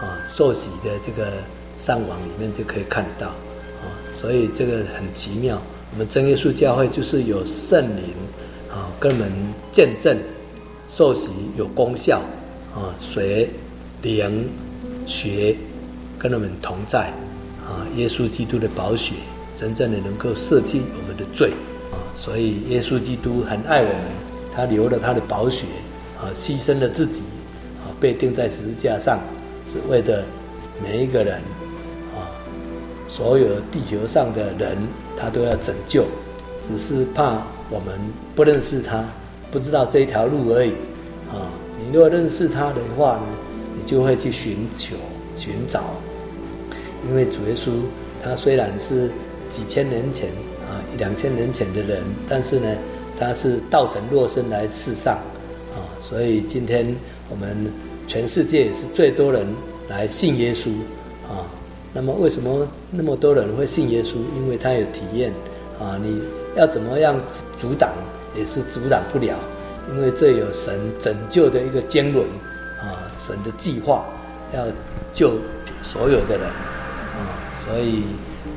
[0.00, 1.30] 啊，受洗的这个
[1.78, 3.86] 上网里面就可以看得到，啊，
[4.16, 8.12] 所以这个很奇妙，我们真耶稣教会就是有圣灵。
[8.76, 9.32] 啊，跟我们
[9.72, 10.14] 见证
[10.86, 12.20] 受洗有功效
[12.74, 13.48] 啊，水
[14.02, 14.46] 灵
[15.06, 15.56] 血
[16.18, 17.06] 跟我们同在
[17.66, 19.14] 啊，耶稣基督的宝血
[19.56, 21.52] 真正的能够赦去我们的罪
[21.90, 23.96] 啊，所以耶稣基督很爱我们，
[24.54, 25.64] 他留了他的宝血
[26.20, 27.22] 啊，牺牲了自己
[27.80, 29.18] 啊，被钉在十字架上，
[29.66, 30.22] 是为了
[30.82, 31.36] 每一个人
[32.14, 32.28] 啊，
[33.08, 34.76] 所有地球上的人，
[35.18, 36.04] 他都要拯救，
[36.62, 37.42] 只是怕。
[37.68, 37.98] 我们
[38.34, 39.04] 不认识他，
[39.50, 40.70] 不知道这一条路而已，
[41.30, 41.50] 啊！
[41.78, 43.26] 你如果认识他的话呢，
[43.76, 44.94] 你就会去寻求、
[45.36, 45.82] 寻找。
[47.08, 47.70] 因为主耶稣
[48.22, 49.10] 他虽然是
[49.50, 50.28] 几千年前
[50.68, 52.68] 啊，一两千年前的人，但是呢，
[53.18, 55.16] 他是道成肉身来世上，
[55.74, 55.82] 啊！
[56.00, 56.94] 所以今天
[57.28, 57.70] 我们
[58.06, 59.44] 全世界也是最多人
[59.88, 60.70] 来信耶稣，
[61.28, 61.42] 啊！
[61.92, 64.14] 那么为什么那么多人会信耶稣？
[64.36, 65.32] 因为他有体验，
[65.80, 65.98] 啊！
[66.00, 66.20] 你。
[66.56, 67.20] 要怎么样
[67.60, 67.90] 阻挡，
[68.34, 69.36] 也是阻挡不了，
[69.90, 72.22] 因为这有神拯救的一个经纶
[72.80, 74.06] 啊，神的计划
[74.54, 74.64] 要
[75.12, 75.32] 救
[75.82, 78.04] 所有的人啊，所以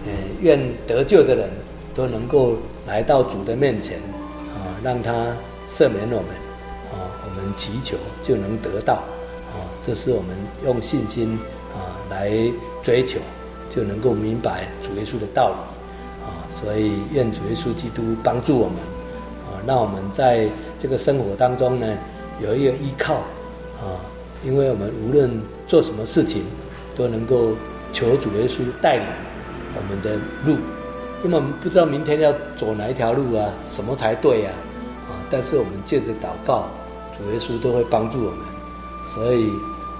[0.06, 1.50] 呃，愿得救的人
[1.94, 2.56] 都能够
[2.88, 3.98] 来到主的面前
[4.56, 5.12] 啊，让他
[5.70, 6.30] 赦免我们
[6.92, 8.94] 啊，我们祈求就能得到
[9.54, 10.36] 啊，这是我们
[10.66, 11.38] 用信心
[11.74, 12.32] 啊来
[12.82, 13.20] 追求，
[13.70, 15.79] 就能够明白主耶稣的道理。
[16.62, 18.76] 所以，愿主耶稣基督帮助我们，
[19.48, 20.46] 啊，让我们在
[20.78, 21.88] 这个生活当中呢，
[22.42, 23.14] 有一个依靠，
[23.80, 23.96] 啊，
[24.44, 25.32] 因为我们无论
[25.70, 26.44] 做什么事情，
[26.98, 27.52] 都能够
[27.94, 29.06] 求主耶稣带领
[29.74, 30.60] 我们的路，
[31.24, 34.52] 因为我们不知道明天要走哪一条路啊，什么才对呀，
[35.08, 36.68] 啊，但是我们借着祷告，
[37.18, 38.40] 主耶稣都会帮助我们。
[39.08, 39.50] 所以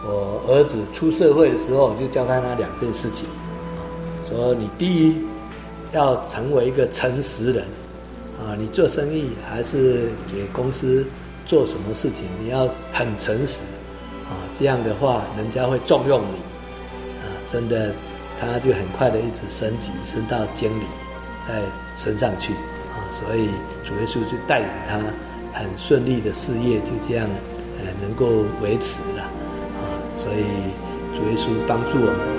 [0.06, 3.30] 我儿子出社会的时候，就教他那两件事情，
[3.78, 3.80] 啊，
[4.28, 5.26] 说你第一。
[5.92, 7.64] 要成为一个诚实人，
[8.38, 11.06] 啊，你做生意还是给公司
[11.46, 13.62] 做什么事情，你要很诚实，
[14.30, 16.38] 啊，这样的话人家会重用你，
[17.22, 17.92] 啊，真的，
[18.40, 20.84] 他就很快的一直升级，升到经理，
[21.48, 21.62] 在
[21.98, 23.48] 升上去，啊，所以
[23.84, 25.00] 主耶稣就带领他
[25.58, 27.28] 很顺利的事业就这样，
[27.80, 29.82] 呃，能够维持了，啊，
[30.16, 30.44] 所以
[31.18, 32.39] 主耶稣帮助我们。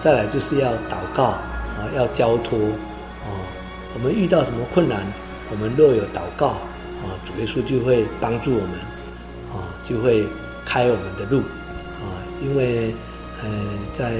[0.00, 3.28] 再来就是要祷告啊，要交托啊。
[3.94, 5.02] 我们遇到什么困难，
[5.50, 8.70] 我们若有祷告啊，主耶稣就会帮助我们
[9.52, 10.24] 啊，就会
[10.64, 11.40] 开我们的路
[11.98, 12.14] 啊。
[12.40, 12.94] 因为
[13.42, 13.48] 呃，
[13.92, 14.12] 在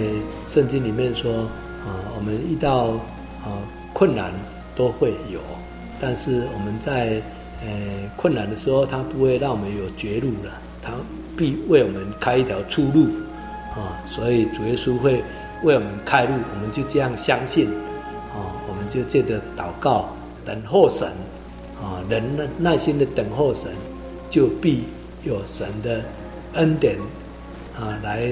[0.49, 1.43] 圣经里面说
[1.87, 2.87] 啊，我们遇到
[3.45, 3.55] 啊
[3.93, 4.33] 困难
[4.75, 5.39] 都会有，
[6.01, 7.23] 但是我们在
[7.63, 7.69] 呃
[8.17, 10.53] 困难的时候，他不会让我们有绝路了，
[10.83, 10.93] 他
[11.37, 13.05] 必为我们开一条出路
[13.77, 13.95] 啊。
[14.09, 15.23] 所以主耶稣会。
[15.63, 17.69] 为我们开路，我们就这样相信，
[18.33, 18.39] 啊，
[18.69, 20.09] 我们就借着祷告
[20.45, 21.09] 等候神，
[21.81, 22.23] 啊，人
[22.59, 23.71] 耐心的等候神，
[24.31, 24.85] 就必
[25.25, 26.01] 有神的
[26.55, 26.97] 恩典，
[27.79, 28.31] 啊，来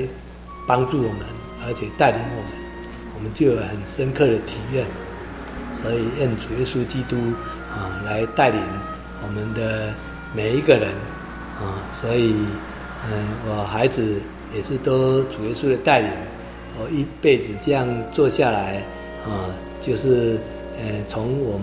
[0.66, 1.20] 帮助我们，
[1.66, 2.50] 而且带领我们，
[3.16, 4.86] 我们就有很深刻的体验。
[5.74, 7.16] 所以愿主耶稣基督
[7.70, 8.58] 啊来带领
[9.22, 9.92] 我们的
[10.34, 10.88] 每一个人，
[11.60, 12.34] 啊，所以
[13.10, 14.20] 嗯，我孩子
[14.54, 16.10] 也是都主耶稣的带领，
[16.78, 18.82] 我一辈子这样做下来，
[19.24, 19.48] 啊，
[19.80, 20.38] 就是，
[20.78, 21.58] 呃，从我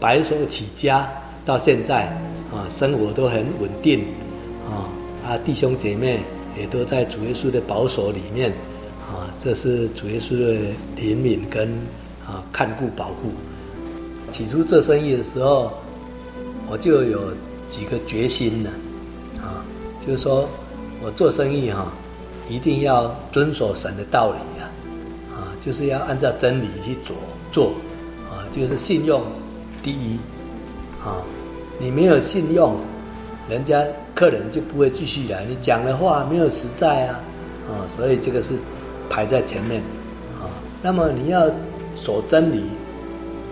[0.00, 1.08] 白手起家
[1.44, 2.06] 到现在，
[2.52, 4.04] 啊，生活都很稳定，
[4.68, 4.88] 啊，
[5.24, 6.20] 啊，弟兄姐妹
[6.58, 8.50] 也都在主耶稣的保守里面，
[9.08, 10.54] 啊，这是主耶稣的
[10.96, 11.68] 怜悯跟
[12.26, 13.30] 啊看顾保护。
[14.32, 15.72] 起初做生意的时候，
[16.68, 17.32] 我就有
[17.70, 18.70] 几个决心呢，
[19.40, 19.62] 啊，
[20.04, 20.48] 就是说
[21.00, 21.86] 我做生意哈，
[22.48, 24.38] 一定要遵守神的道理，
[25.66, 27.16] 就是要按照真理去做
[27.50, 27.72] 做，
[28.30, 29.20] 啊，就是信用
[29.82, 30.16] 第一，
[31.04, 31.20] 啊，
[31.80, 32.76] 你没有信用，
[33.50, 37.20] 人家客人就不会继续来，你讲的话没有实在啊，
[37.68, 38.54] 啊，所以这个是
[39.10, 39.82] 排在前面，
[40.40, 40.46] 啊，
[40.80, 41.50] 那么你要
[41.96, 42.62] 守真理。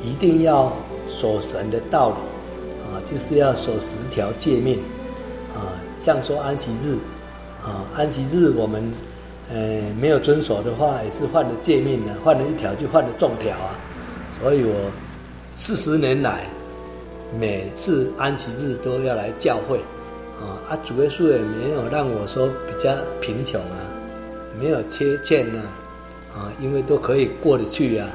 [0.07, 0.71] 一定要
[1.09, 2.17] 守神的道理，
[2.85, 4.79] 啊，就是要守十条诫命，
[5.55, 6.99] 啊，像说安息日，
[7.63, 8.93] 啊，安息日我们，
[9.53, 13.77] 呃，没有遵守的话，也是犯了诫命了，犯了一条就犯了重条啊。
[14.41, 14.91] 所以我
[15.55, 16.47] 四十年来，
[17.39, 19.79] 每次安息日都要来教会，
[20.41, 23.77] 啊，啊，主耶稣也没有让我说比较贫穷啊，
[24.59, 25.61] 没有缺欠呐，
[26.35, 28.09] 啊，因为都可以过得去啊。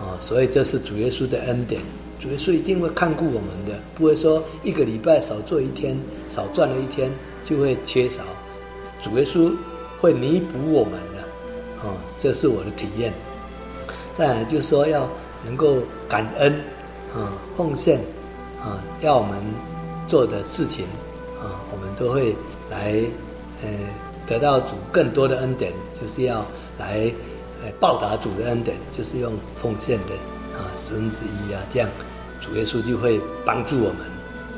[0.00, 1.80] 啊，所以这是主耶稣的恩典，
[2.20, 5.96] 主耶稣一定会看顾我们的，不会说一个礼拜少做一天，
[6.28, 7.12] 少赚了一天
[7.44, 8.22] 就会缺少，
[9.00, 9.52] 主耶稣
[10.04, 11.22] 会弥补我们的，
[11.80, 13.10] 啊，这是我的体验。
[14.12, 15.08] 再来就是说要
[15.46, 16.52] 能够感恩，
[17.14, 17.98] 啊，奉献，
[18.62, 19.42] 啊，要我们
[20.06, 20.84] 做的事情，
[21.40, 22.36] 啊，我们都会
[22.70, 23.00] 来，
[23.62, 23.68] 呃，
[24.26, 26.44] 得到主更多的恩典，就是要
[26.78, 27.10] 来。
[27.64, 29.32] 呃报答主的恩典，就是用
[29.62, 30.12] 奉献的
[30.58, 31.88] 啊，十分之一啊，这样
[32.42, 34.00] 主耶稣就会帮助我们，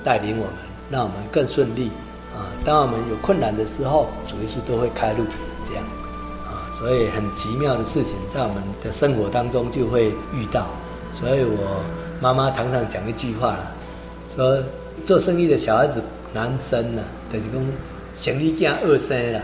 [0.02, 0.54] 带领我们，
[0.90, 1.88] 让我们更顺利
[2.36, 2.52] 啊。
[2.64, 5.24] 当我们有困难的时候，主耶稣都会开路，
[5.66, 5.84] 这样
[6.44, 10.68] 啊，所以很奇妙的事情在我们的生活当中就会遇到。
[11.12, 11.82] 所以我
[12.20, 13.56] 妈妈常常讲一句话，
[14.34, 14.62] 说
[15.04, 16.02] 做生意的小孩子
[16.34, 19.38] 男生呢，就是讲生意惊二生了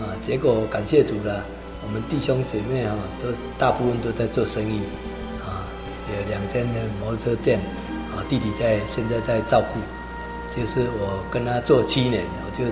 [0.00, 0.12] 啊。
[0.26, 1.42] 结果感谢主了。
[1.84, 3.28] 我们弟兄姐妹哈，都
[3.60, 4.80] 大部分都在做生意，
[5.46, 5.62] 啊，
[6.10, 7.60] 有两间的摩托车店，
[8.10, 9.78] 啊，弟弟在现在在照顾，
[10.56, 12.64] 就是我跟他做七年，我就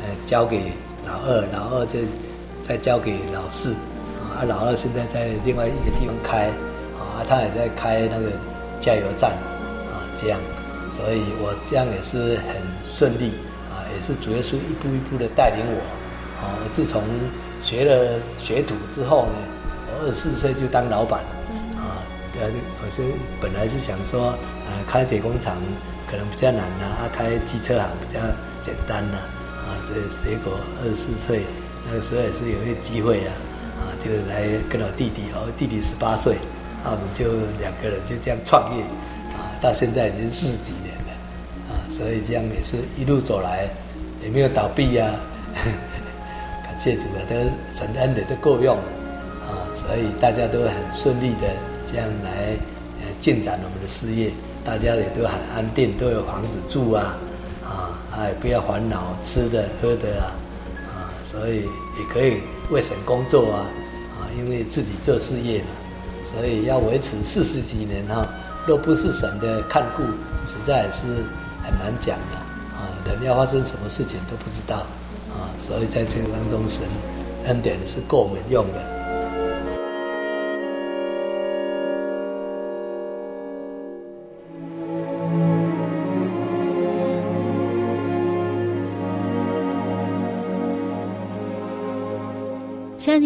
[0.00, 0.72] 呃交给
[1.04, 1.98] 老二，老二就
[2.62, 3.72] 再交给老四，
[4.32, 6.46] 啊，老二现在在另外一个地方开，
[6.96, 8.30] 啊，他也在开那个
[8.80, 9.32] 加油站，
[9.90, 10.38] 啊，这样，
[10.96, 12.54] 所以我这样也是很
[12.96, 13.32] 顺利，
[13.68, 15.80] 啊，也是主耶稣一步一步的带领我，
[16.40, 17.02] 啊，自从。
[17.64, 19.32] 学了学徒之后呢，
[19.88, 21.20] 我二十四岁就当老板，
[21.80, 21.96] 啊，
[22.38, 22.50] 呃，
[22.84, 23.00] 我是
[23.40, 24.34] 本来是想说，
[24.68, 25.56] 呃，开铁工厂
[26.14, 28.20] 可能比较难呐，啊，开机车行比较
[28.62, 29.18] 简单呐，
[29.66, 31.42] 啊，这结果二十四岁
[31.90, 33.34] 那个时候也是有一个机会啊，
[33.82, 36.36] 啊，就来跟我弟弟，我弟弟十八岁，
[36.86, 38.82] 啊，我们就两个人就这样创业，
[39.34, 41.10] 啊，到现在已经四十几年了，
[41.66, 43.66] 啊，所以这样也是一路走来
[44.22, 45.18] 也没有倒闭呀，
[45.50, 45.58] 啊。
[46.78, 47.34] 谢主了，都
[47.74, 48.76] 神恩的都够用，
[49.50, 51.50] 啊，所以大家都很顺利的
[51.90, 52.54] 这样来
[53.02, 54.30] 呃进展我们的事业，
[54.64, 57.14] 大家也都很安定，都有房子住啊，
[57.62, 60.32] 啊，哎不要烦恼吃的喝的啊，
[60.88, 62.40] 啊，所以也可以
[62.70, 63.66] 为神工作啊，
[64.18, 65.68] 啊，因为自己做事业嘛，
[66.24, 68.26] 所以要维持四十几年哈，
[68.66, 70.02] 若不是神的看顾，
[70.46, 71.02] 实在是
[71.62, 72.36] 很难讲的，
[72.74, 74.86] 啊，人要发生什么事情都不知道。
[75.34, 76.82] 啊，所以在这个当中，神
[77.46, 78.93] 恩典是够我们用的。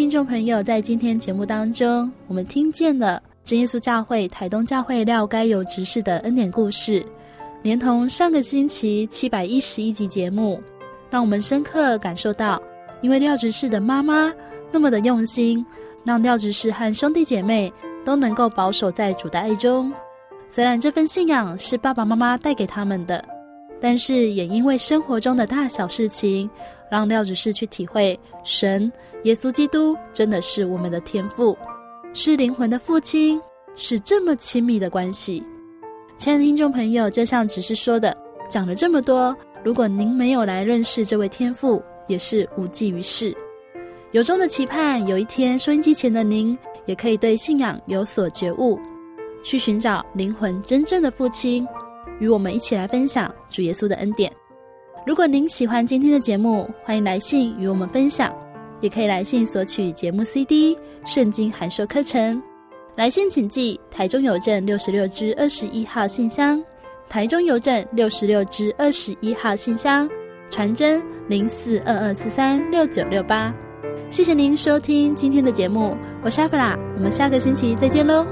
[0.08, 7.04] 听众朋友，在今天节目当中，我们听见了真耶稣教会台东教会廖该有执事的恩典故事，
[7.62, 10.62] 连同上个星期七百一十一集节目。
[11.10, 12.58] 让我们深刻感受到，
[13.02, 14.32] 因为廖执事的妈妈
[14.72, 15.62] 那么的用心，
[16.06, 17.70] 让廖执事和兄弟姐妹
[18.02, 19.92] 都能够保守在主的爱中。
[20.48, 23.22] 虽然这份信仰是爸爸妈妈带给他们的，
[23.78, 26.48] 但是也因为生活中的大小事情，
[26.90, 28.90] 让廖执事去体会神
[29.24, 31.56] 耶稣基督真的是我们的天父，
[32.12, 33.40] 是灵魂的父亲，
[33.76, 35.42] 是这么亲密的关系。
[36.16, 38.16] 亲爱的听众朋友，就像只是说的，
[38.48, 39.36] 讲了这么多。
[39.64, 43.36] 如果您没有来认识这位天父，也是无济于事。
[44.12, 48.78] 由衷的期盼，有一天收音机前的您，也可以对信仰有所觉悟，
[49.44, 51.66] 去寻找灵魂真正的父亲，
[52.18, 54.32] 与我们一起来分享主耶稣的恩典。
[55.08, 58.30] 如果您喜欢今天的节目，欢迎来信与我们分享，
[58.82, 62.42] 也可以来信索取节目 CD、圣经函授课程。
[62.94, 66.62] 来信请寄台中邮政六十六支二十一号信箱，
[67.08, 70.06] 台中邮政六十六支二十一号信箱，
[70.50, 73.50] 传真零四二二四三六九六八。
[74.10, 78.26] 谢谢您收听今天的节目，我是阿弗拉，我们下个星期再见喽。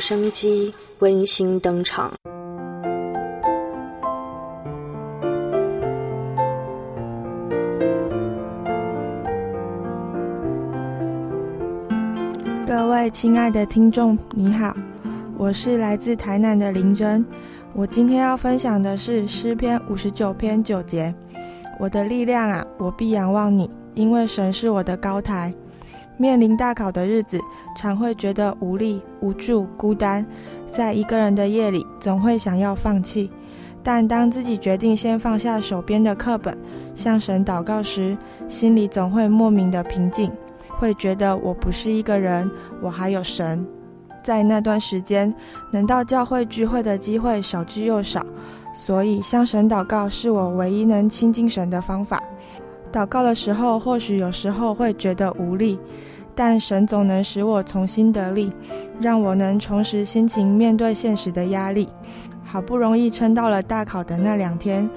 [0.00, 2.12] 生机温馨登场。
[12.66, 14.74] 各位亲爱的听众，你好，
[15.36, 17.24] 我是来自台南的林真。
[17.72, 21.14] 我今天要分享的是诗篇五十九篇九节
[21.78, 25.52] ：“我的力量啊，我必仰望你，因为神是我的高台。”
[26.20, 27.40] 面临大考的日子，
[27.74, 30.22] 常会觉得无力、无助、孤单，
[30.66, 33.30] 在一个人的夜里，总会想要放弃。
[33.82, 36.54] 但当自己决定先放下手边的课本，
[36.94, 38.14] 向神祷告时，
[38.48, 40.30] 心里总会莫名的平静，
[40.68, 42.50] 会觉得我不是一个人，
[42.82, 43.66] 我还有神。
[44.22, 45.34] 在那段时间，
[45.72, 48.22] 能到教会聚会的机会少之又少，
[48.74, 52.22] 所以向神祷告是我唯一能亲近神的方法。
[52.92, 55.78] 祷告的时候，或许有时候会觉得无力。
[56.34, 58.52] 但神总能使我重新得力，
[59.00, 61.88] 让我能重拾心情面对现实的压力。
[62.42, 64.88] 好不容易撑到了大考的那两天，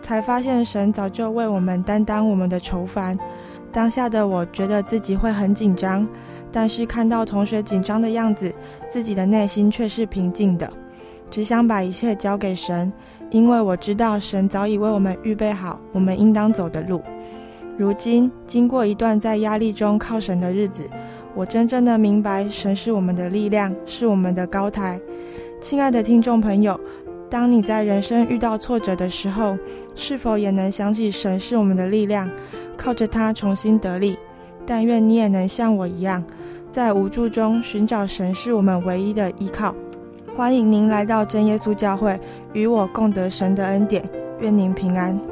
[0.00, 3.18] 才发现神早就为我们担当我们的愁烦。
[3.70, 6.06] 当下的我觉得自己会很紧张，
[6.50, 8.54] 但是看到同学紧张的样子，
[8.88, 10.70] 自己的内心却是平静的，
[11.30, 12.92] 只想把一切交给神，
[13.30, 17.02] 因为我知道神早已为我们预备好我们应当走的路。
[17.78, 20.88] 如今，经过一段在压力中靠神的日子，
[21.34, 25.00] 我真正的明白，神是我们的力量，是我们的高台。
[25.60, 26.78] 亲爱的听众朋友，
[27.30, 29.56] 当你在人生遇到挫折的时候，
[29.94, 32.30] 是否也能想起神是我们的力量，
[32.76, 34.18] 靠着他重新得力？
[34.66, 36.22] 但愿你也能像我一样，
[36.70, 39.74] 在无助中寻找神是我们唯一的依靠。
[40.36, 42.20] 欢迎您来到真耶稣教会，
[42.52, 44.02] 与我共得神的恩典。
[44.40, 45.31] 愿您平安。